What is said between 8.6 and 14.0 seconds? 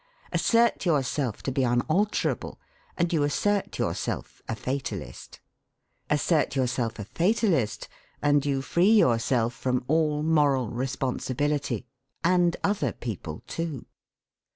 free yourself from all moral responsibility and other people, too.